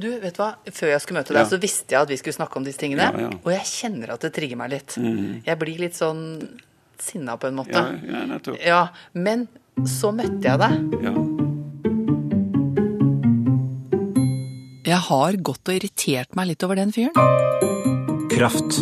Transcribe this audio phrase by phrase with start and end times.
[0.00, 0.50] Du, vet du hva?
[0.72, 1.48] Før jeg skulle møte deg, Ja.
[1.50, 3.06] så visste jeg at vi skulle snakke om disse tingene.
[3.12, 3.30] Ja, ja.
[3.44, 4.96] Og jeg kjenner at det trigger meg litt.
[5.46, 6.22] Jeg blir litt sånn
[6.98, 7.72] sinna på en måte.
[7.76, 8.58] Ja, ja nettopp.
[8.64, 8.82] Ja,
[9.14, 9.48] men
[9.86, 11.04] så møtte jeg deg.
[11.04, 11.14] Ja.
[14.86, 17.16] Jeg har gått og irritert meg litt over den fyren.
[18.30, 18.78] Kraft.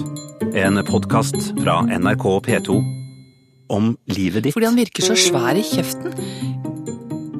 [0.54, 2.76] En podkast fra NRK P2
[3.72, 4.54] om livet ditt.
[4.54, 6.12] Fordi han virker så svær i kjeften.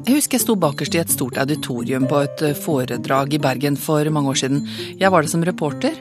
[0.05, 3.79] Jeg husker jeg sto bakerst i et stort auditorium på et eh, foredrag i Bergen
[3.81, 4.59] for mange år siden.
[5.01, 5.97] Jeg var det som reporter,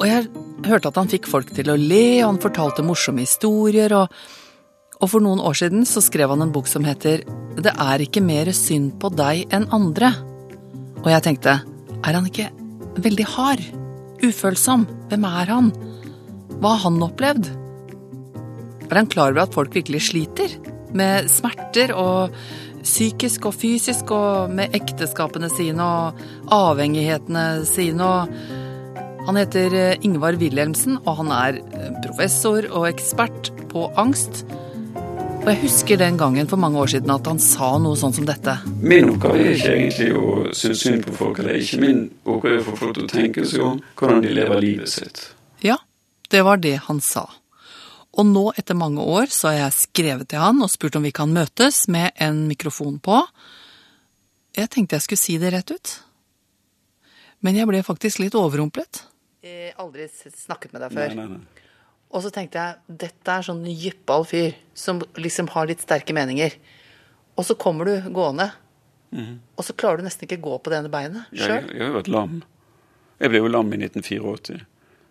[0.00, 0.24] og jeg
[0.66, 4.10] hørte at han fikk folk til å le, og han fortalte morsomme historier, og,
[4.98, 7.22] og for noen år siden så skrev han en bok som heter
[7.54, 10.10] Det er ikke mer synd på deg enn andre.
[10.98, 11.54] Og jeg tenkte,
[12.02, 12.48] er han ikke
[12.98, 13.62] veldig hard?
[14.24, 14.88] Ufølsom?
[15.12, 15.70] Hvem er han?
[16.58, 17.52] Hva har han opplevd?
[18.90, 20.58] Er han klar over at folk virkelig sliter?
[20.90, 22.34] Med smerter og
[22.82, 28.42] psykisk og fysisk, og med ekteskapene sine og avhengighetene sine og
[29.20, 34.46] Han heter eh, Ingvar Wilhelmsen, og han er eh, professor og ekspert på angst.
[35.40, 38.26] Og jeg husker den gangen for mange år siden at han sa noe sånn som
[38.28, 38.56] dette.
[38.80, 40.24] Min oppgave er ikke egentlig å
[40.56, 41.78] synes synd på folk eller ikke.
[41.84, 44.92] Min oppgave er å få folk til å tenke seg om hvordan de lever livet
[44.92, 45.22] sitt.
[45.64, 45.78] Ja,
[46.32, 47.24] det var det han sa.
[48.18, 51.12] Og nå, etter mange år, så har jeg skrevet til han og spurt om vi
[51.14, 53.20] kan møtes med en mikrofon på.
[54.58, 55.92] Jeg tenkte jeg skulle si det rett ut.
[57.46, 59.04] Men jeg ble faktisk litt overrumplet.
[59.46, 61.60] Jeg har aldri snakket med deg Nei, nei, nei.
[62.10, 66.56] Og så tenkte jeg, dette er sånn gyppal fyr som liksom har litt sterke meninger.
[67.38, 68.48] Og så kommer du gående,
[69.14, 71.70] og så klarer du nesten ikke gå på det ene beinet Jeg, sjøl.
[71.70, 72.34] jeg har jo vært lam.
[73.22, 74.58] Jeg ble jo lam i 1984.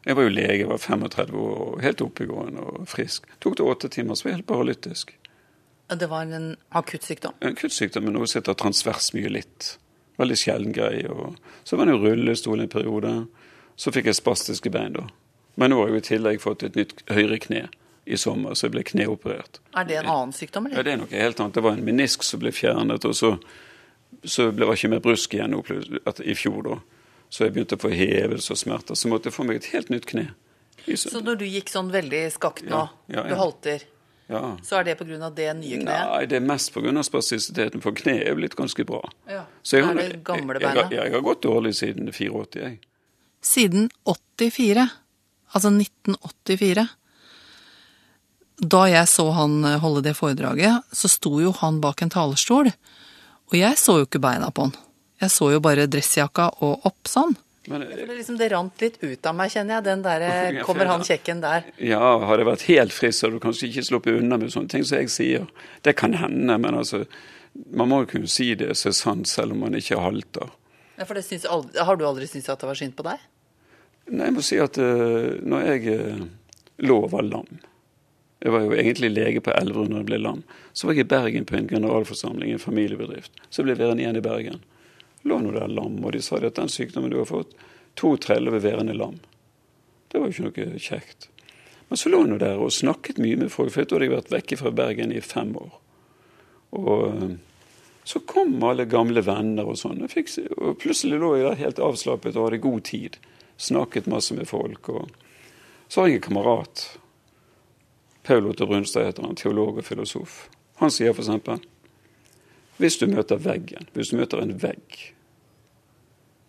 [0.09, 3.27] Jeg var jo lege, jeg var 35 år og helt oppegående og frisk.
[3.43, 5.11] Tok det åtte timer, så var jeg helt paralytisk.
[5.89, 7.35] Det var en akutt sykdom.
[7.45, 9.75] En akutt sykdom, men noe som heter transversmyelitt.
[10.21, 11.13] Veldig sjelden greie.
[11.63, 13.13] Så var det jo rullestol en periode.
[13.79, 15.05] Så fikk jeg spastiske bein, da.
[15.61, 17.67] Men nå har jeg i tillegg fått et nytt høyre kne
[18.09, 19.59] i sommer, så jeg ble kneoperert.
[19.77, 20.83] Er det en annen sykdom, Ja, eller?
[20.89, 21.53] det er noe helt annet.
[21.57, 23.35] Det var en menisk som ble fjernet, og så,
[24.25, 26.79] så ble det ikke mer brusk igjen i fjor, da.
[27.29, 28.97] Så jeg begynte å få hevelse og smerter.
[28.97, 30.31] Så måtte jeg få meg et helt nytt kne.
[30.95, 33.23] Så- når du gikk sånn veldig skakt nå, Ja, ja, ja.
[33.29, 33.83] du halter,
[34.29, 34.57] ja.
[34.63, 35.29] så er det pga.
[35.35, 35.85] det nye kneet?
[35.85, 37.03] Nei, det er mest pga.
[37.03, 39.01] spastisiteten, for kneet er blitt ganske bra.
[39.27, 39.43] Ja.
[39.61, 40.89] Så jeg, er det gamle jeg, jeg, beina?
[40.89, 42.79] jeg, jeg har gått dårlig siden 84, jeg.
[43.41, 44.89] Siden 84.
[45.53, 46.89] Altså 1984.
[48.59, 52.71] Da jeg så han eh, holde det foredraget, så sto jo han bak en talerstol.
[53.49, 54.73] Og jeg så jo ikke beina på han.
[55.19, 57.35] Jeg så jo bare dressjakka og opp sånn.
[57.69, 59.85] Men, det, liksom, det rant litt ut av meg, kjenner jeg.
[59.85, 61.67] Den der, Kommer han kjekken der?
[61.77, 64.85] ja, hadde jeg vært helt frisk, hadde du kanskje ikke sluppet unna med sånne ting
[64.87, 65.49] som jeg sier.
[65.85, 67.05] Det kan hende, men altså
[67.75, 70.51] Man må jo kunne si det som er sant, selv om man ikke halter.
[70.99, 73.23] Ja, for det syns aldri, har du aldri syntes at det var synd på deg?
[74.09, 76.21] Nei, jeg må si at eh, når jeg uh,
[76.85, 77.49] lå og var lam
[78.39, 80.43] Jeg var jo egentlig lege på Elverum når jeg ble lam.
[80.71, 83.33] Så var jeg i Bergen på en generalforsamling i en familiebedrift.
[83.49, 84.61] Så ble jeg værende igjen i Bergen.
[85.27, 87.51] Lå nå der lam, og de sa at den sykdommen du har fått,
[87.99, 89.19] to treller ved værende lam.
[90.09, 91.29] Det var jo ikke noe kjekt.
[91.89, 94.33] Men så lå hun der og snakket mye med folk, for da hadde jeg vært
[94.33, 95.71] vekk fra Bergen i fem år.
[96.77, 97.31] Og eh,
[98.09, 100.05] så kom alle gamle venner og sånn.
[100.05, 103.17] Og plutselig lå jeg der helt avslappet og hadde god tid.
[103.59, 104.89] Snakket masse med folk.
[104.93, 105.09] Og
[105.89, 106.85] så har jeg en kamerat.
[108.25, 110.43] Paul Otto Brunstad heter han, teolog og filosof.
[110.81, 111.59] Han sier for eksempel
[112.79, 114.99] hvis du møter veggen, hvis du møter en vegg,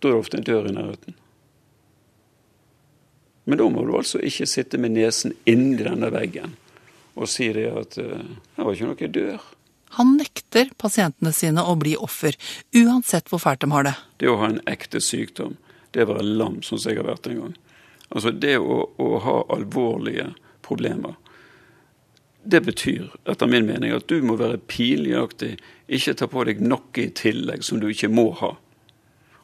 [0.00, 1.16] da er det ofte en dør i nærheten.
[3.50, 6.54] Men da må du altså ikke sitte med nesen inni denne veggen
[7.18, 8.20] og si det at her
[8.56, 9.48] det var ikke noe dør.
[9.98, 12.36] Han nekter pasientene sine å bli offer,
[12.78, 13.96] uansett hvor fælt de har det.
[14.22, 15.56] Det å ha en ekte sykdom,
[15.90, 17.56] det å være lam, sånn som jeg har vært en gang.
[18.14, 20.30] Altså det å, å ha alvorlige
[20.66, 21.18] problemer,
[22.42, 25.56] det betyr etter min mening at du må være pinligaktig,
[25.88, 28.54] ikke ta på deg noe i tillegg som du ikke må ha.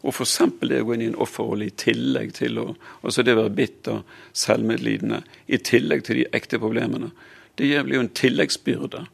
[0.07, 0.39] Og f.eks.
[0.63, 2.67] det å gå inn i en offerrolle i tillegg til å
[3.03, 4.03] Altså det å være bitter,
[4.37, 7.11] selvmedlidende, i tillegg til de ekte problemene.
[7.59, 9.07] Det blir jo en tilleggsbyrde.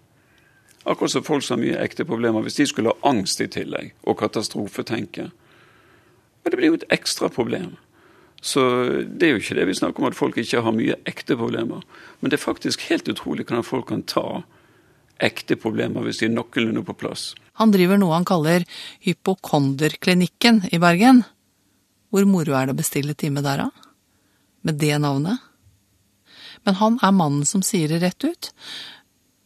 [0.85, 2.43] Akkurat som folk som har mye ekte problemer.
[2.43, 5.31] Hvis de skulle ha angst i tillegg, og katastrofetenke,
[6.43, 7.77] Og det blir jo et ekstra problem.
[8.43, 8.63] Så
[9.07, 11.85] det er jo ikke det vi snakker om at folk ikke har mye ekte problemer.
[12.21, 14.43] Men det er faktisk helt utrolig hvordan folk kan ta
[15.23, 17.33] ekte problemer hvis de er noenlunde på plass.
[17.61, 18.67] Han driver noe han kaller
[19.07, 21.23] Hypokonderklinikken i Bergen.
[22.11, 23.93] Hvor moro er det å bestille time der, da?
[24.67, 25.39] Med det navnet?
[26.67, 28.51] Men han er mannen som sier det rett ut.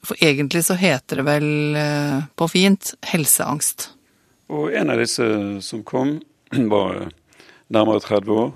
[0.06, 3.90] For egentlig så heter det vel eh, på fint helseangst.
[4.52, 5.26] Og en av disse
[5.66, 6.18] som kom,
[6.74, 7.08] var
[7.72, 8.52] nærmere 30 år.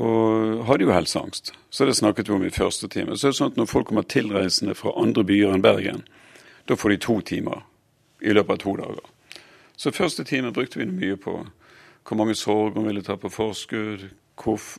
[0.00, 1.52] Og hadde jo helseangst.
[1.70, 3.16] Så det snakket vi om i første time.
[3.16, 6.04] Så er det sånn at når folk kommer tilreisende fra andre byer enn Bergen,
[6.68, 7.64] da får de to timer
[8.24, 9.10] i løpet av to dager.
[9.76, 14.08] Så første time brukte vi mye på hvor mange sorg hun ville ta på forskudd,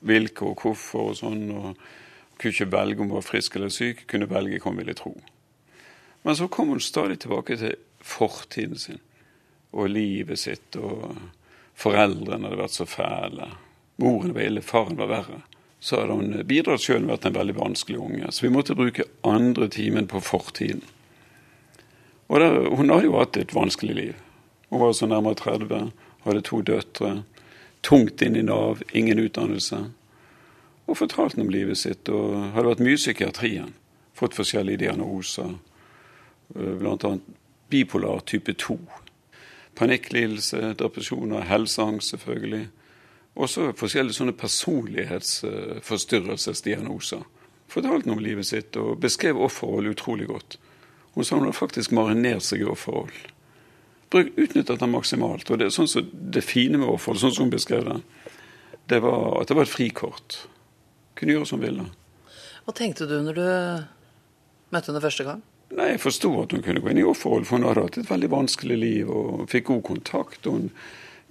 [0.02, 1.44] hvilke og hvorfor og sånn.
[1.54, 1.78] og
[2.42, 5.14] Kunne ikke velge om hun var frisk eller syk, kunne velge hva hun ville tro.
[6.26, 9.02] Men så kom hun stadig tilbake til fortiden sin
[9.72, 10.76] og livet sitt.
[10.76, 11.18] og
[11.78, 13.48] Foreldrene hadde vært så fæle.
[14.02, 15.42] Moren var ille, faren var verre.
[15.80, 18.32] Så hadde hun bidratt sjøl vært en veldig vanskelig unge.
[18.34, 20.84] Så vi måtte bruke andre timen på fortiden.
[22.28, 24.16] Og der, Hun har jo hatt et vanskelig liv.
[24.70, 25.92] Hun var så nærmere 30,
[26.24, 27.24] hadde to døtre.
[27.82, 29.92] Tungt inn i Nav, ingen utdannelse.
[30.88, 32.10] Og fortalte om livet sitt.
[32.10, 33.74] Og hadde vært mye i psykiatrien.
[34.14, 35.56] Fått forskjellige diagnoser.
[36.56, 37.18] Eh, Bl.a.
[37.70, 38.78] bipolar type 2.
[39.76, 42.68] Panikklidelse, depresjoner, helseangst selvfølgelig.
[43.40, 47.22] Også forskjellige sånne personlighetsforstyrrelsesdiagnoser.
[47.72, 50.58] Fortalte om livet sitt og beskrev offerhold utrolig godt.
[51.16, 53.12] Hun sa hun hadde faktisk marinert seg i offerhold.
[54.12, 55.52] Utnyttet den maksimalt.
[55.52, 58.00] Og det, sånn som det fine med offerhold, sånn som hun beskrev det,
[58.92, 60.30] det var at det var et frikort.
[61.16, 61.86] Kunne gjøre som hun ville.
[62.66, 63.48] Hva tenkte du når du
[64.76, 65.40] møtte henne første gang?
[65.72, 68.12] Nei, Jeg forsto at hun kunne gå inn i offerhold, for hun hadde hatt et
[68.12, 70.42] veldig vanskelig liv og fikk god kontakt.
[70.48, 70.68] og Hun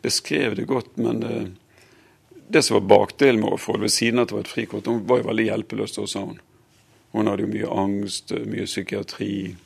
[0.00, 1.16] beskrev det godt, men
[2.50, 4.86] det, det som var bakdelen med offerroll, ved siden av at det var et frikort,
[4.90, 6.40] hun var jo veldig hjelpeløs, sa hun.
[7.12, 9.56] Hun hadde jo mye angst, mye psykiatri.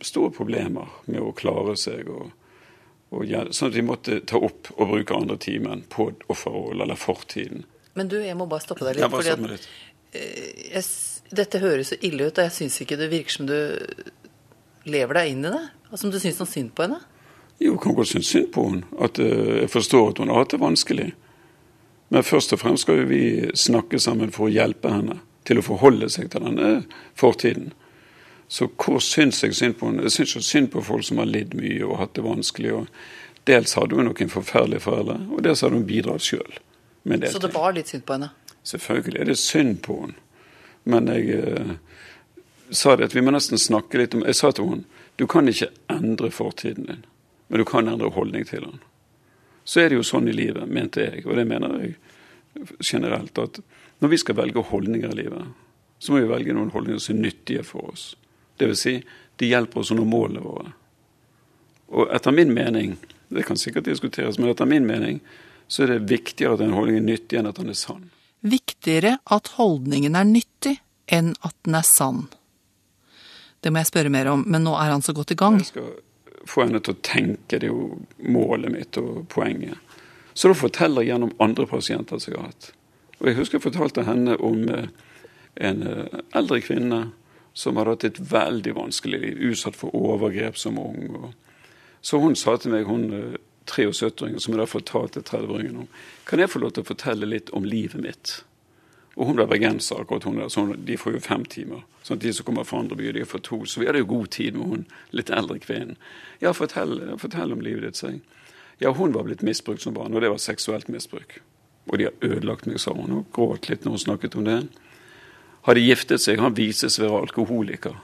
[0.00, 2.08] Store problemer med å klare seg.
[2.08, 2.30] og,
[3.12, 7.66] og Sånn at de måtte ta opp og bruke andre timen på offerrollen eller fortiden.
[7.98, 9.04] Men du, jeg må bare stoppe deg litt.
[9.04, 9.68] Jeg bare fordi at, litt.
[10.72, 10.84] jeg,
[11.42, 13.58] dette høres så ille ut, og jeg syns ikke det virker som du
[14.88, 15.64] lever deg inn i det.
[16.00, 17.02] Som du syns noe synd på henne.
[17.60, 18.88] Jo, jeg kan godt synes synd på henne.
[19.04, 21.10] At uh, jeg forstår at hun har hatt det vanskelig.
[22.12, 23.22] Men først og fremst skal vi
[23.56, 26.82] snakke sammen for å hjelpe henne til å forholde seg til denne
[27.18, 27.70] fortiden.
[28.52, 30.04] Så hvor syns jeg synd på henne?
[30.04, 32.74] Jeg syns jo synd på folk som har lidd mye og hatt det vanskelig.
[32.82, 36.60] og Dels hadde hun noen forferdelige foreldre, og dels hadde hun bidratt sjøl.
[37.32, 38.28] Så det var litt synd på henne?
[38.62, 40.20] Selvfølgelig er det synd på henne.
[40.84, 41.74] Men jeg eh,
[42.74, 45.48] sa det at vi må nesten snakke litt om Jeg sa til henne du kan
[45.48, 47.02] ikke endre fortiden din,
[47.48, 48.80] men du kan endre holdning til den.
[49.64, 51.94] Så er det jo sånn i livet, mente jeg, og det mener jeg
[52.82, 53.60] generelt, at
[54.02, 55.52] når vi skal velge holdninger i livet,
[56.02, 58.12] så må vi velge noen holdninger som er nyttige for oss.
[58.58, 58.96] Det vil si,
[59.38, 60.72] de hjelper oss å nå målene våre.
[61.92, 62.96] Og etter min mening,
[63.32, 65.20] det kan sikkert diskuteres, men etter min mening
[65.70, 68.08] så er det viktigere at en holdning er nyttig enn at den er sann.
[68.42, 70.76] Viktigere at holdningen er nyttig
[71.06, 72.26] enn at den er sann.
[73.62, 75.60] Det må jeg spørre mer om, men nå er han så godt i gang.
[75.62, 75.92] Jeg skal
[76.48, 79.78] få henne til å tenke, det er jo målet mitt og poenget.
[80.34, 82.70] Så da forteller jeg gjennom andre pasienter som jeg har hatt.
[83.20, 84.88] Og Jeg husker jeg fortalte henne om eh,
[85.62, 87.02] en eh, eldre kvinne
[87.54, 91.32] som hadde hatt et veldig vanskelig liv, utsatt for overgrep som ung.
[92.00, 93.36] Så hun sa til meg, hun
[93.68, 95.90] 73-åringen som jeg da fortalte 30-åringen om,
[96.26, 98.40] kan jeg få lov til å fortelle litt om livet mitt?
[99.16, 101.82] Og hun ble bergenser, akkurat hun der, så de får jo fem timer.
[102.02, 103.58] Sånn at de som kommer fra andre byer, de får to.
[103.68, 105.98] Så vi hadde jo god tid med hun litt eldre kvinnen.
[106.40, 108.22] Ja, fortell, fortell om livet ditt, sa jeg.
[108.82, 111.36] Ja, hun var blitt misbrukt som barn, og det var seksuelt misbruk.
[111.90, 114.56] Og de har ødelagt meg, sa hun, og gråt litt når hun snakket om det.
[115.68, 118.00] Hadde giftet seg, han viste seg å være alkoholiker.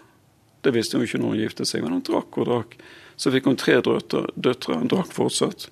[0.63, 2.79] Det visste hun ikke når hun giftet seg, men han drakk og drakk.
[3.19, 5.69] Så fikk hun tre døtre, døtre han drakk fortsatt.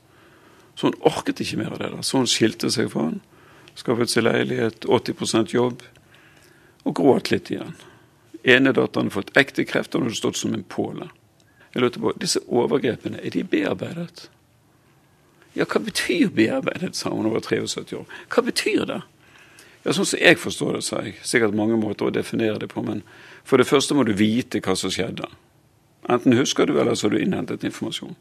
[0.76, 1.92] Så hun orket ikke mer av det.
[1.94, 2.02] der.
[2.06, 3.20] Så hun skilte seg fra han,
[3.76, 5.84] skaffet seg leilighet, 80% jobb,
[6.86, 7.74] og gråt litt igjen.
[8.46, 11.10] Enedatteren fått ekte kreft, og hun har stått som en påle.
[11.74, 14.28] Jeg lurte på, Disse overgrepene, er de bearbeidet?
[15.56, 18.06] Ja, hva betyr bearbeidet, sa hun over 73 år.
[18.32, 19.00] Hva betyr det?
[19.86, 21.18] Ja, Sånn som jeg forstår det, sa jeg.
[21.26, 23.02] Sikkert mange måter å definere det på, men
[23.46, 25.28] for det første må du vite hva som skjedde.
[26.10, 28.16] Enten husker du, eller så har du innhentet informasjon.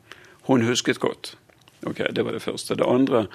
[0.49, 1.35] Hun husket godt.
[1.85, 2.75] Ok, Det var det første.
[2.75, 3.27] Det andre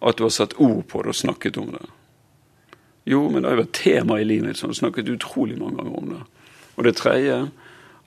[0.00, 1.86] at du har satt ord på det og snakket om det.
[3.08, 5.58] Jo, men det har jo vært tema i livet ditt, så du har snakket utrolig
[5.58, 6.20] mange ganger om det.
[6.76, 7.40] Og det tredje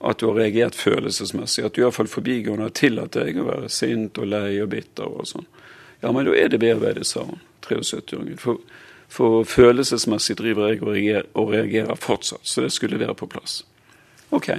[0.04, 1.64] at du har reagert følelsesmessig.
[1.64, 5.28] At du iallfall forbigående har tillatt deg å være sint og lei og bitter og
[5.30, 5.46] sånn.
[6.02, 8.40] Ja, men da er det bearbeidet, sa hun, 73-åringen.
[8.40, 8.60] For,
[9.08, 13.62] for, følelsesmessig driver jeg og reagerer, og reagerer fortsatt, så det skulle være på plass.
[14.34, 14.50] Ok,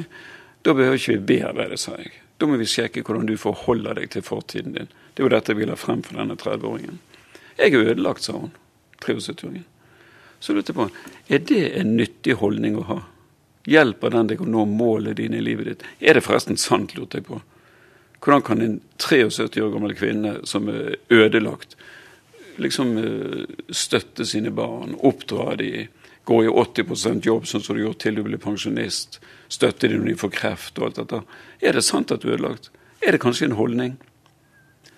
[0.65, 2.15] da behøver ikke vi bearbeide, sa jeg.
[2.41, 4.89] Da må vi sjekke hvordan du forholder deg til fortiden din.
[5.13, 6.97] Det er jo dette vi ha frem for denne 30-åringen.
[7.57, 8.53] Jeg er ødelagt, sa hun.
[9.05, 9.65] 73-åringen.
[10.39, 10.89] Så lurte jeg på
[11.33, 13.01] er det en nyttig holdning å ha.
[13.65, 15.85] Hjelper den deg å nå målet dine i livet ditt?
[15.99, 17.39] Er det forresten sant, lurte jeg på.
[18.21, 21.75] Hvordan kan en 73 år gammel kvinne som er ødelagt,
[22.61, 25.87] liksom eh, støtte sine barn, oppdra de,
[26.25, 29.19] gå i 80% jobb sånn som du gjorde til du ble pensjonist,
[29.51, 31.21] støtte de når de får kreft og alt dette.
[31.61, 32.71] Er det sant at du er ødelagt?
[33.05, 33.97] Er det kanskje en holdning?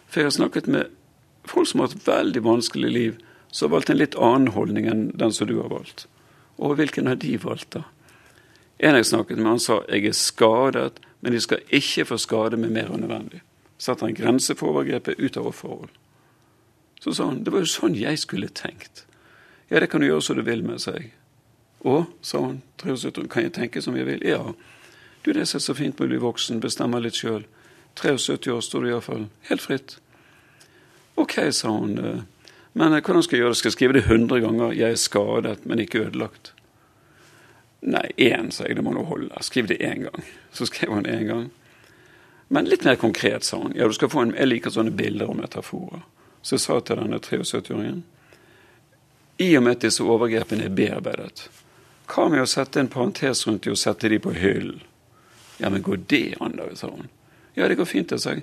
[0.07, 0.93] For jeg har snakket med
[1.51, 3.19] folk som har hatt veldig vanskelig liv,
[3.51, 6.07] som har valgt en litt annen holdning enn den som du har valgt.
[6.57, 7.83] Og hvilken har de valgt, da?
[8.77, 12.59] En jeg snakket med, han sa jeg er skadet, men de skal ikke få skade
[12.61, 13.41] meg mer enn nødvendig.
[13.81, 15.93] Setter en grense for overgrepet utover forhold.
[17.01, 19.05] Så sa han det var jo sånn jeg skulle tenkt.
[19.69, 21.11] Ja, det kan du gjøre som du vil med, sa jeg.
[21.85, 24.23] Å, sa han, 73, kan jeg tenke som jeg vil?
[24.25, 24.41] Ja.
[25.23, 27.45] Du, det er så fint med å bli voksen, bestemmer litt sjøl.
[27.97, 29.97] 73 år står du iallfall helt fritt.
[31.17, 31.97] OK, sa hun.
[31.97, 32.19] Eh,
[32.77, 33.59] men eh, hvordan skal jeg gjøre det?
[33.61, 34.75] Skal jeg skrive det 100 ganger?
[34.77, 36.53] Jeg er skadet, men ikke ødelagt.
[37.87, 38.77] Nei, én, sa jeg.
[38.77, 39.43] Det må nå holde.
[39.45, 40.27] Skriv det én gang.
[40.53, 41.47] Så skrev hun én gang.
[42.53, 43.73] Men litt mer konkret, sa hun.
[43.75, 46.05] Ja, du skal få en, Jeg liker sånne bilder og metaforer.
[46.41, 48.05] Så jeg sa til denne 73-åringen
[49.37, 51.43] i og med at disse overgrepene er bearbeidet,
[52.09, 54.79] hva med å sette en parentes rundt dem og sette dem på hyllen?
[55.57, 56.69] Ja, men går det an, da?
[56.75, 57.09] sa hun.
[57.53, 58.33] Ja, det går fint, jeg sa.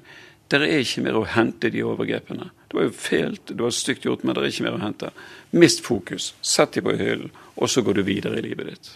[0.49, 2.51] Det er ikke mer å hente de overgrepene.
[2.69, 5.11] Det var jo fælt, det var stygt gjort, men det er ikke mer å hente.
[5.57, 8.93] Mist fokus, sett de på hyllen, og så går du videre i livet ditt.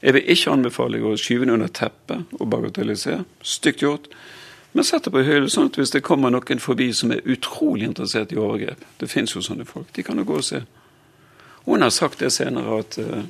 [0.00, 3.24] Jeg vil ikke anbefale å skyve den under teppet og bagatellisere.
[3.44, 4.08] Stygt gjort.
[4.72, 7.88] Men sett det på hyllen, sånn at hvis det kommer noen forbi som er utrolig
[7.88, 9.90] interessert i overgrep Det fins jo sånne folk.
[9.96, 10.62] De kan jo gå og se.
[11.66, 13.24] Hun har sagt det senere, at uh,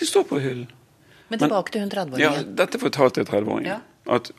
[0.00, 0.70] de står på hyllen.
[1.28, 2.24] Men tilbake til hun 30-åringen.
[2.24, 3.68] Ja, dette fortalte jeg 30-åringen.
[3.70, 3.78] Ja.
[4.10, 4.32] At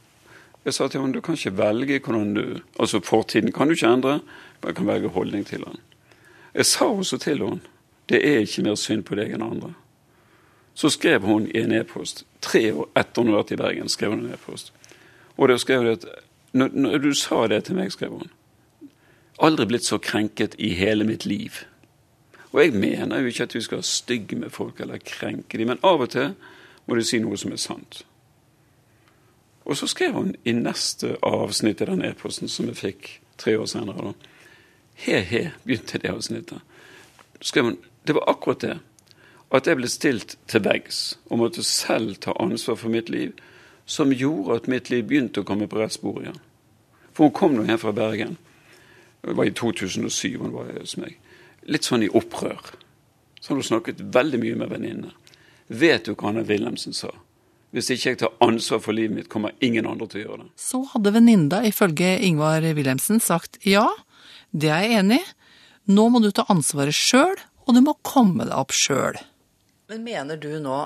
[0.65, 2.43] jeg sa til henne du kan ikke velge hvordan du
[2.79, 4.19] Altså fortiden kan du ikke endre,
[4.61, 5.79] men jeg kan velge holdning til den.
[6.53, 7.61] Jeg sa også til henne
[8.09, 9.73] det er ikke mer synd på deg enn andre.
[10.75, 14.11] Så skrev hun i en e-post, tre år etter hun hadde vært i Bergen, skrev
[14.11, 14.73] hun en e-post.
[15.37, 16.05] Og da skrev hun at
[16.51, 18.31] når, når, du sa det til meg, skrev hun,
[19.39, 21.63] aldri blitt så krenket i hele mitt liv.
[22.51, 25.71] Og jeg mener jo ikke at vi skal være stygge med folk eller krenke dem,
[25.71, 26.35] men av og til
[26.85, 28.03] må du si noe som er sant.
[29.65, 33.69] Og så skrev hun i neste avsnitt i den e-posten som jeg fikk tre år
[33.71, 34.13] senere.
[35.05, 36.61] He-he, begynte det avsnittet.
[37.41, 38.79] skrev hun det var akkurat det
[39.53, 43.31] at jeg ble stilt til veggs og måtte selv ta ansvar for mitt liv,
[43.85, 46.39] som gjorde at mitt liv begynte å komme på rett spor igjen.
[47.13, 48.37] For hun kom nå hjem fra Bergen.
[49.21, 51.19] Det var i 2007 hun var hos meg.
[51.69, 52.73] Litt sånn i opprør.
[53.39, 55.13] Så hadde hun snakket veldig mye med venninnene.
[55.67, 57.11] Vet du hva Anna Wilhelmsen sa?
[57.73, 60.49] Hvis ikke jeg tar ansvar for livet mitt, kommer ingen andre til å gjøre det.
[60.61, 63.87] Så hadde venninna ifølge Ingvar Wilhelmsen sagt ja,
[64.53, 65.31] det er jeg enig i.
[65.93, 67.33] Nå må du ta ansvaret sjøl,
[67.65, 69.17] og du må komme deg opp sjøl.
[69.91, 70.77] Men mener du nå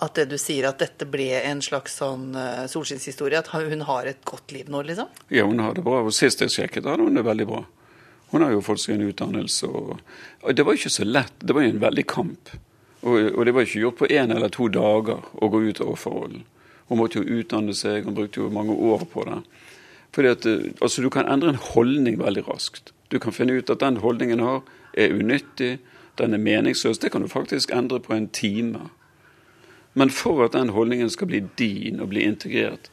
[0.00, 3.42] at det du sier, at dette ble en slags sånn uh, solskinnshistorie?
[3.42, 5.12] At hun har et godt liv nå, liksom?
[5.28, 6.00] Ja, hun har det bra.
[6.06, 7.60] Og sist jeg sjekket, hadde hun det veldig bra.
[8.32, 9.68] Hun har jo fått seg en utdannelse.
[9.68, 10.00] Og,
[10.40, 11.36] og det var ikke så lett.
[11.44, 12.52] Det var jo en veldig kamp.
[13.02, 15.94] Og, og det var ikke gjort på én eller to dager å gå ut av
[15.94, 16.44] offerrollen.
[16.90, 19.38] Hun måtte jo utdanne seg, hun brukte jo mange år på det.
[20.12, 22.92] Fordi at, eh, altså, Du kan endre en holdning veldig raskt.
[23.10, 24.62] Du kan finne ut at den holdningen har,
[24.94, 25.78] er unyttig,
[26.18, 26.98] den er meningsløs.
[26.98, 28.90] Det kan du faktisk endre på en time.
[29.94, 32.90] Men for at den holdningen skal bli din og bli integrert,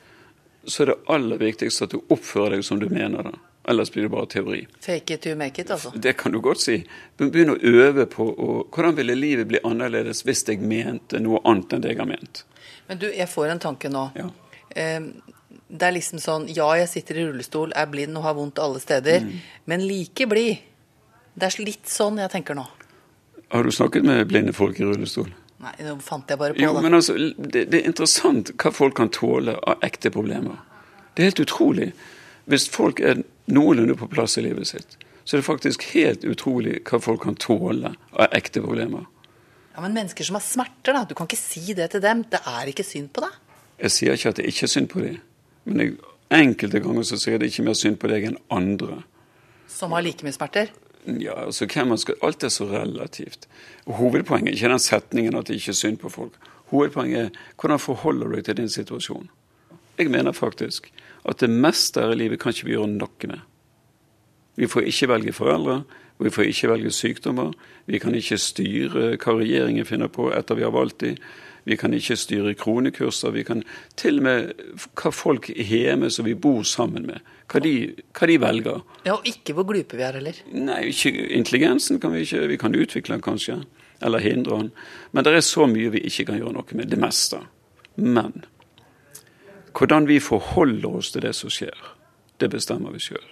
[0.66, 3.36] så er det aller viktigste at du oppfører deg som du mener det.
[3.68, 4.62] Ellers blir det bare teori.
[4.80, 5.92] Fake it to make it, altså?
[5.96, 6.78] Det kan du godt si.
[7.20, 11.76] Begynn å øve på å, hvordan ville livet bli annerledes hvis jeg mente noe annet
[11.76, 12.46] enn det jeg har ment.
[12.88, 14.06] Men du, jeg får en tanke nå.
[14.16, 14.30] Ja.
[15.68, 18.80] Det er liksom sånn Ja, jeg sitter i rullestol, er blind og har vondt alle
[18.84, 19.36] steder, mm.
[19.68, 20.64] men like blid.
[21.36, 22.66] Det er litt sånn jeg tenker nå.
[23.52, 25.30] Har du snakket med blinde folk i rullestol?
[25.64, 26.84] Nei, nå fant jeg bare på jo, det.
[26.86, 30.60] Men altså, det, det, er interessant hva folk kan tåle av ekte problemer.
[31.16, 31.92] Det er helt utrolig.
[32.48, 36.80] Hvis folk er noenlunde på plass i livet sitt, så er det faktisk helt utrolig
[36.88, 39.04] hva folk kan tåle av ekte problemer.
[39.76, 41.04] Ja, Men mennesker som har smerter, da.
[41.04, 42.24] Du kan ikke si det til dem.
[42.32, 43.36] Det er ikke synd på deg.
[43.84, 45.20] Jeg sier ikke at det ikke er synd på dem.
[45.68, 45.98] Men jeg,
[46.34, 49.02] enkelte ganger så sier det ikke mer synd på deg enn andre.
[49.70, 50.72] Som har like mye smerter?
[51.08, 53.48] Ja, altså hvem man skal, Alt er så relativt.
[53.86, 56.40] Hovedpoenget er ikke den setningen at det ikke er synd på folk.
[56.72, 59.30] Hovedpoenget er hvordan forholder du deg til din situasjon.
[59.98, 60.92] Jeg mener faktisk
[61.28, 63.42] at det meste her i livet kan ikke vi gjøre noe med.
[64.58, 65.82] Vi får ikke velge foreldre,
[66.18, 67.52] vi får ikke velge sykdommer.
[67.86, 71.20] Vi kan ikke styre hva regjeringen finner på etter vi har valgt dem.
[71.68, 73.34] Vi kan ikke styre kronekurser.
[73.36, 73.62] Vi kan
[74.00, 74.68] til og med
[74.98, 77.20] hva folk hjemme som vi bor sammen med,
[77.52, 77.74] hva de,
[78.16, 78.82] hva de velger.
[79.04, 80.40] Ja, Og ikke hvor glupe vi er heller.
[80.54, 83.60] Nei, ikke, intelligensen kan vi ikke Vi kan utvikle den kanskje,
[84.02, 84.72] eller hindre den.
[85.12, 86.88] Men det er så mye vi ikke kan gjøre noe med.
[86.88, 87.44] Det meste.
[87.98, 88.46] Men
[89.78, 91.76] hvordan vi forholder oss til det som skjer,
[92.42, 93.26] det bestemmer vi sjøl.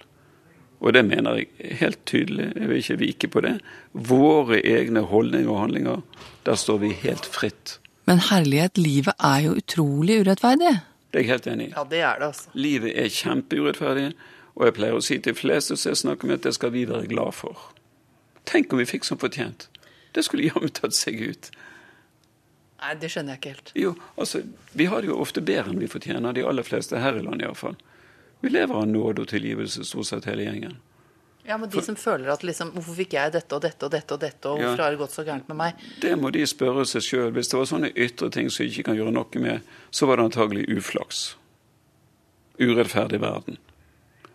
[0.84, 3.54] Og det mener jeg helt tydelig, jeg vil ikke vike på det.
[3.92, 6.02] Våre egne holdninger og handlinger,
[6.46, 7.78] der står vi helt fritt.
[8.06, 10.74] Men herlighet, livet er jo utrolig urettferdig.
[11.10, 11.72] Det er jeg helt enig i.
[11.72, 12.50] Ja, det er det, altså.
[12.54, 14.10] Livet er kjempeurettferdig,
[14.54, 16.74] og jeg pleier å si til de fleste som jeg snakker med, at det skal
[16.76, 17.72] vi være glad for.
[18.46, 19.66] Tenk om vi fikk som fortjent.
[20.14, 21.50] Det skulle jammen tatt seg ut.
[22.80, 23.70] Nei, det skjønner jeg ikke helt.
[23.74, 24.42] Jo, altså,
[24.76, 27.46] Vi har det jo ofte bedre enn vi fortjener, de aller fleste her i landet
[27.48, 27.76] iallfall.
[28.44, 30.76] Vi lever av nåde og tilgivelse, stort sett hele gjengen.
[31.46, 34.14] Ja, men de som føler at liksom Hvorfor fikk jeg dette og dette og dette
[34.14, 34.66] og dette, og Ja.
[34.66, 35.74] hvorfor har det gått så gærent med meg?
[36.02, 37.32] Det må de spørre seg sjøl.
[37.32, 40.16] Hvis det var sånne ytre ting som vi ikke kan gjøre noe med, så var
[40.16, 41.36] det antagelig uflaks.
[42.58, 43.58] Urettferdig verden.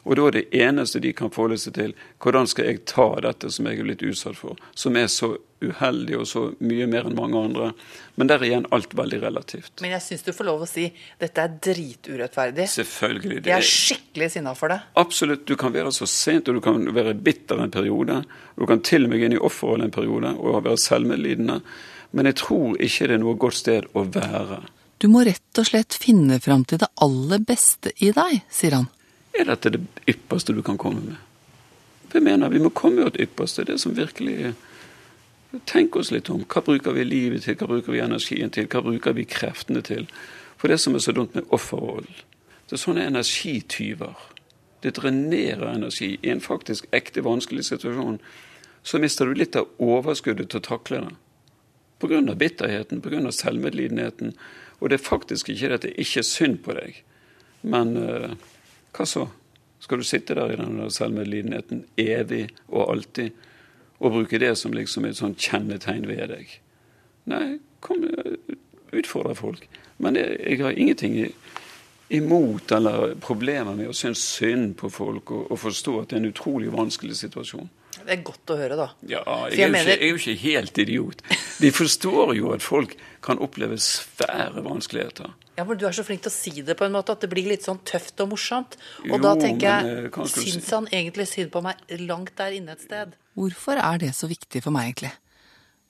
[0.03, 3.51] Og da er det eneste de kan forholde seg til, hvordan skal jeg ta dette
[3.53, 7.15] som jeg er blitt utsatt for, som er så uheldig og så mye mer enn
[7.17, 7.69] mange andre.
[8.17, 9.73] Men der er igjen alt veldig relativt.
[9.83, 10.87] Men jeg syns du får lov å si
[11.21, 12.67] dette er driturettferdig.
[12.73, 13.35] Selvfølgelig.
[13.37, 14.79] Jeg Det er er skikkelig sinna for det.
[14.97, 15.45] Absolutt.
[15.45, 18.23] Du kan være så sent, og du kan være bitter en periode.
[18.57, 21.61] Du kan til og med gå inn i offerrollen en periode og være selvmedlidende.
[22.11, 24.63] Men jeg tror ikke det er noe godt sted å være.
[25.01, 28.89] Du må rett og slett finne fram til det aller beste i deg, sier han.
[29.39, 31.15] Er dette det ypperste du kan komme med?
[32.13, 33.63] Jeg mener, Vi må komme med det ypperste.
[33.63, 34.53] Det som virkelig
[35.65, 36.45] Tenk oss litt om.
[36.47, 37.57] Hva bruker vi livet til?
[37.59, 38.69] Hva bruker vi energien til?
[38.71, 40.05] Hva bruker vi kreftene til?
[40.57, 42.21] For det som er så dumt med offerrollen,
[42.69, 44.15] det er sånne energityver.
[44.79, 46.13] Det drenerer energi.
[46.23, 48.21] I en faktisk ekte vanskelig situasjon
[48.83, 51.11] så mister du litt av overskuddet til å takle det.
[52.01, 52.21] Pga.
[52.33, 53.31] bitterheten, pga.
[53.31, 54.33] selvmedlidenheten.
[54.79, 57.03] Og det er faktisk ikke det at det ikke er synd på deg.
[57.61, 58.31] Men eh,
[58.95, 59.27] hva så?
[59.81, 63.31] Skal du sitte der i den selvmedlidenheten evig og alltid
[64.01, 66.53] og bruke det som liksom et sånn kjennetegn ved deg?
[67.31, 68.05] Nei, kom,
[68.91, 69.65] utfordre folk.
[70.01, 71.17] Men jeg, jeg har ingenting
[72.11, 76.23] imot eller problemer med å synes synd på folk og, og forstå at det er
[76.25, 77.69] en utrolig vanskelig situasjon.
[78.01, 78.87] Det er godt å høre, da.
[79.07, 79.21] Ja,
[79.51, 81.23] jeg, er jo mener- ikke, er jo ikke helt idiot.
[81.61, 85.29] De forstår jo at folk kan oppleve svære vanskeligheter.
[85.57, 87.29] Ja, men Du er så flink til å si det på en måte at det
[87.31, 88.77] blir litt sånn tøft og morsomt.
[89.03, 90.51] Og Jo, da tenker men, eh, jeg, si?
[90.51, 91.75] syns han egentlig synd på meg
[92.07, 93.13] langt der inne et sted?
[93.35, 95.11] Hvorfor er det så viktig for meg, egentlig?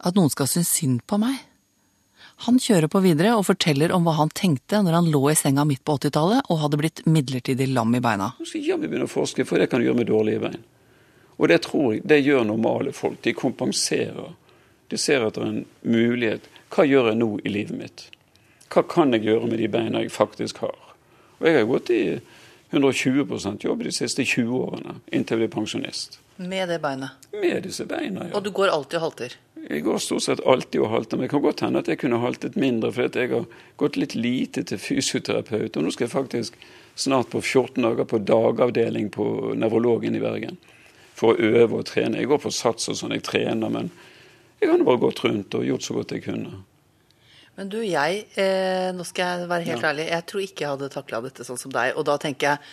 [0.02, 1.40] At noen skal synes synd på meg?
[2.48, 5.66] Han kjører på videre og forteller om hva han tenkte når han lå i senga
[5.66, 8.32] midt på 80-tallet og hadde blitt midlertidig lam i beina.
[8.40, 10.64] Nå skal jeg begynne å forske, for det kan du gjøre med dårlige bein.
[11.38, 13.22] Og det tror jeg, det gjør normale folk.
[13.22, 14.34] De kompenserer.
[14.90, 16.50] De ser etter en mulighet.
[16.74, 18.04] Hva gjør jeg nå i livet mitt?
[18.72, 20.78] Hva kan jeg gjøre med de beina jeg faktisk har?
[21.42, 22.04] Og jeg har gått i
[22.72, 26.22] 120% jobb de siste 20 årene, inntil jeg ble pensjonist.
[26.40, 27.28] Med det beinet.
[27.36, 28.36] Med disse beina, ja.
[28.38, 29.36] Og du går alltid og halter.
[29.62, 32.22] Jeg går stort sett alltid og halter, men det kan godt hende at jeg kunne
[32.24, 33.46] haltet mindre, at jeg har
[33.78, 35.76] gått litt lite til fysioterapeut.
[35.76, 36.58] Og nå skal jeg faktisk
[36.96, 39.28] snart på 14 dager på dagavdeling på
[39.60, 40.58] nevrologen i Bergen
[41.18, 42.24] for å øve og trene.
[42.24, 43.92] Jeg går på sats og sånn, jeg trener, men
[44.62, 46.64] jeg har bare gått rundt og gjort så godt jeg kunne.
[47.60, 50.92] Men du, jeg, eh, nå skal jeg være helt ærlig, jeg tror ikke jeg hadde
[50.94, 51.98] takla dette sånn som deg.
[52.00, 52.70] Og da tenker jeg,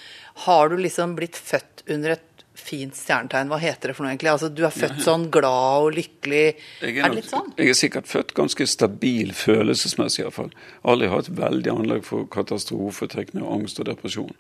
[0.47, 3.51] har du liksom blitt født under et fint stjernetegn?
[3.51, 4.31] Hva heter det for noe egentlig?
[4.33, 6.45] Altså, du er født sånn glad og lykkelig.
[6.79, 7.51] Er, er, det litt sånn?
[7.59, 10.55] jeg er sikkert født ganske stabil følelsesmessig iallfall.
[10.87, 14.35] Aldri hatt veldig anlegg for katastrofetenkning, angst og depresjon.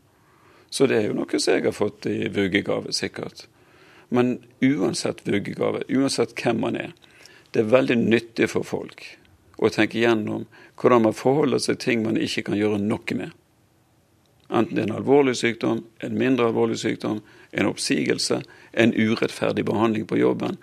[0.70, 3.48] Så det er jo noe som jeg har fått i vuggegave, sikkert.
[4.14, 6.92] Men uansett vuggegave, uansett hvem man er,
[7.52, 9.02] det er veldig nyttig for folk
[9.58, 10.46] å tenke gjennom
[10.78, 13.34] hvordan man forholder seg til ting man ikke kan gjøre noe med.
[14.48, 18.40] Enten det er en alvorlig sykdom, en mindre alvorlig sykdom, en oppsigelse,
[18.72, 20.56] en urettferdig behandling på jobben.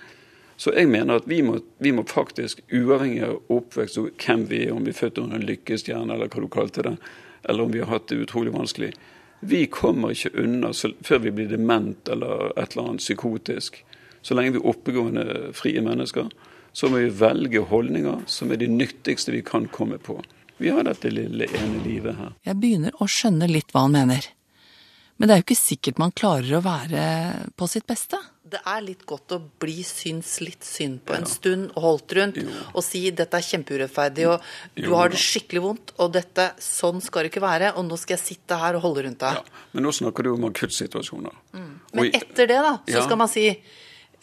[0.58, 4.64] Så jeg mener at vi må, vi må faktisk, uavhengig av oppvekst og hvem vi
[4.66, 6.96] er, om vi er født under en lykkestjerne eller hva du kalte det,
[7.44, 8.94] eller om vi har hatt det utrolig vanskelig,
[9.46, 10.72] vi kommer ikke unna
[11.06, 13.84] før vi blir dement eller et eller annet psykotisk.
[14.26, 16.32] Så lenge vi er oppegående, frie mennesker,
[16.76, 20.18] så må vi velge holdninger som er de nyttigste vi kan komme på.
[20.60, 22.34] Vi har dette lille ene livet her.
[22.48, 24.28] Jeg begynner å skjønne litt hva han mener.
[25.16, 27.04] Men det er jo ikke sikkert man klarer å være
[27.56, 28.20] på sitt beste.
[28.46, 32.40] Det er litt godt å bli syns litt synd på en stund og holdt rundt
[32.76, 34.44] og si dette er kjempeurettferdig og
[34.76, 37.98] du Jo har det skikkelig vondt og dette, sånn skal det ikke være og nå
[37.98, 39.40] skal jeg sitte her og holde rundt deg.
[39.40, 41.40] Ja, men nå snakker du om akuttsituasjoner.
[41.56, 41.74] Mm.
[41.96, 43.08] Men etter det da, så Ja.
[43.08, 43.48] skal man si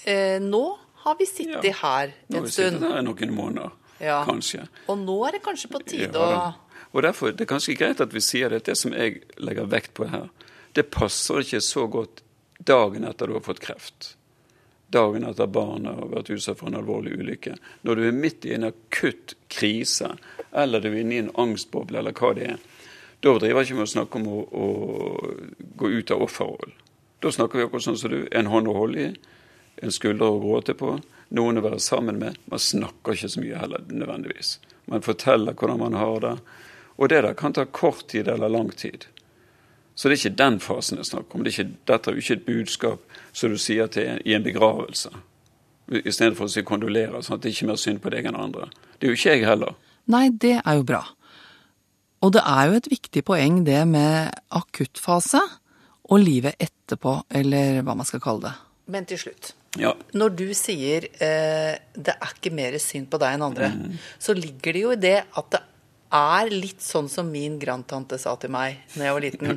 [0.05, 0.65] eh, nå
[1.05, 1.73] har vi sittet Ja.
[1.83, 4.25] her Nå har en vi sittet her noen måneder, Ja.
[4.27, 4.69] kanskje.
[4.89, 6.55] Og nå er det kanskje på tide å.
[6.95, 8.65] Og derfor det er kanskje greit at vi sier det.
[8.65, 10.29] Det som jeg legger vekt på her,
[10.75, 12.21] det passer ikke så godt
[12.65, 14.15] dagen etter du har fått kreft.
[14.93, 17.55] Dagen etter barnet har vært utsatt for en alvorlig ulykke.
[17.85, 20.19] Når du er midt i en akutt krise,
[20.53, 22.59] eller du er inne i en angstboble, eller hva det er.
[23.23, 26.75] Da driver ikke med å snakke om å, å gå ut av offerrollen.
[27.23, 28.27] Da snakker vi akkurat sånn som du.
[28.33, 29.15] En hånd å holde i,
[29.77, 30.97] en skulder å gråte på,
[31.33, 32.37] noen å være sammen med.
[32.51, 34.59] Man snakker ikke så mye heller nødvendigvis.
[34.91, 36.37] Man forteller hvordan man har det.
[37.01, 39.07] Og det der kan ta kort tid eller lang tid.
[39.95, 41.45] Så det er ikke den fasen jeg snakker om.
[41.45, 44.45] Det er ikke, dette er jo ikke et budskap som du sier til i en
[44.45, 45.13] begravelse.
[45.93, 48.13] I stedet for å si kondolerer, sånn at det er ikke er mer synd på
[48.13, 48.69] deg enn andre.
[48.97, 49.75] Det er jo ikke jeg heller.
[50.13, 51.03] Nei, det er jo bra.
[52.23, 55.43] Og det er jo et viktig poeng det med akuttfase
[56.13, 58.55] og livet etterpå, eller hva man skal kalle det.
[58.95, 59.53] Men til slutt.
[59.81, 59.95] Ja.
[60.13, 64.01] Når du sier eh, det er ikke mer synd på deg enn andre, mm.
[64.21, 65.63] så ligger det jo i det at det
[66.13, 69.57] er litt sånn som min grandtante sa til meg da jeg var liten.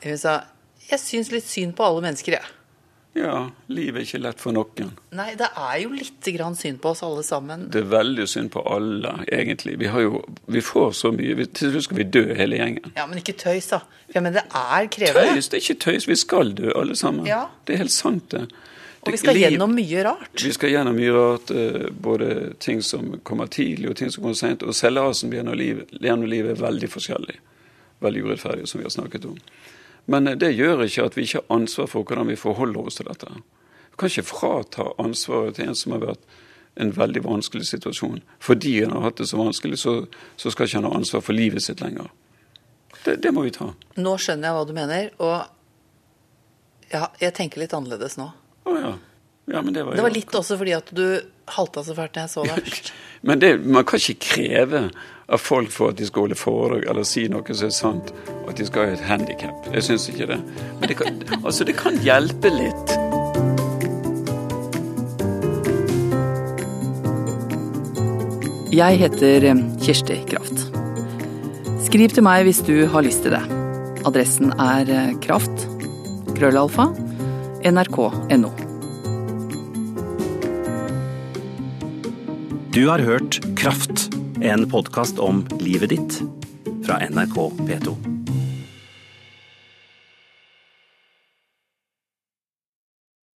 [0.00, 0.38] Hun sa
[0.90, 2.56] jeg syns litt synd på alle mennesker, jeg.
[3.18, 4.92] Ja, livet er ikke lett for noen.
[5.18, 7.64] Nei, det er jo litt grann synd på oss alle sammen.
[7.74, 9.74] Det er veldig synd på alle, egentlig.
[9.82, 11.34] Vi, har jo, vi får så mye.
[11.58, 12.92] Til slutt skal vi dø, hele gjengen.
[12.94, 13.82] Ja, Men ikke tøys, da.
[14.14, 15.34] Ja, men det er krevende.
[15.34, 15.50] Tøys?
[15.50, 16.06] Det er ikke tøys.
[16.10, 17.26] Vi skal dø, alle sammen.
[17.26, 17.44] Ja.
[17.66, 18.46] Det er helt sant, det.
[19.00, 20.42] Og vi skal liv, gjennom mye rart.
[20.44, 21.50] Vi skal gjennom mye rart.
[21.50, 24.62] Eh, både ting som kommer tidlig, og ting som kommer sent.
[24.62, 27.38] Og selvrasen gjennom livet, gjennom livet er veldig forskjellig.
[28.04, 29.38] Veldig urettferdig, som vi har snakket om.
[30.12, 33.00] Men eh, det gjør ikke at vi ikke har ansvar for hvordan vi forholder oss
[33.00, 33.32] til dette.
[33.90, 36.28] Vi kan ikke frata ansvaret til en som har vært
[36.80, 38.20] en veldig vanskelig situasjon.
[38.38, 39.94] Fordi han har hatt det så vanskelig, så,
[40.36, 42.12] så skal ikke han ha ansvar for livet sitt lenger.
[43.04, 43.72] Det, det, må vi ta.
[43.96, 48.28] Nå skjønner jeg hva du mener, og ja, jeg tenker litt annerledes nå.
[48.68, 48.92] Å ja.
[49.54, 51.04] ja men det var, det var litt også fordi at du
[51.50, 52.60] halta så fælt da jeg så deg.
[52.68, 52.92] først.
[53.28, 54.84] men det, man kan ikke kreve
[55.30, 58.10] av folk for at de skal holde foredrag eller si noe som er sant,
[58.48, 59.70] at de skal ha et handikap.
[59.74, 60.40] Jeg syns ikke det.
[60.80, 62.98] Men det kan, altså, det kan hjelpe litt.
[68.70, 70.60] Jeg heter Kjersti Kirsti Kraft.
[71.82, 73.42] Skriv til meg hvis du har lyst til det.
[74.06, 75.66] Adressen er eh, kraft.
[76.36, 76.86] Krøllalfa.
[77.64, 78.50] nrk.no.
[82.72, 84.08] Du har hørt Kraft
[84.40, 86.22] en podkast om livet ditt
[86.86, 88.19] fra NRK P2.